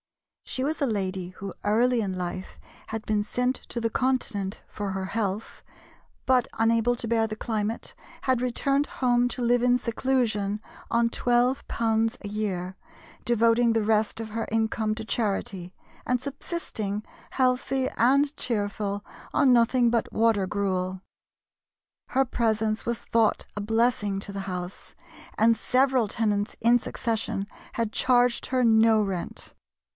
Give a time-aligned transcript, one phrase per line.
[0.43, 4.89] She was a lady who early in life had been sent to the Continent for
[4.91, 5.63] her health,
[6.25, 7.93] but unable to bear the climate,
[8.23, 10.59] had returned home to live in seclusion
[10.89, 12.75] on £12 a year,
[13.23, 15.71] devoting the rest of her income to charity,
[16.05, 21.01] and subsisting, healthy and cheerful, on nothing but water gruel.
[22.09, 24.95] Her presence was thought a blessing to the house,
[25.37, 29.53] and several tenants in succession had charged her no rent.